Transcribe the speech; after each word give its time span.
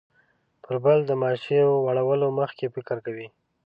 پر 0.63 0.75
بل 0.83 0.99
د 1.05 1.11
ماشې 1.21 1.59
وراړولو 1.85 2.27
مخکې 2.39 2.65
فکر 2.75 2.97
کوي. 3.05 3.27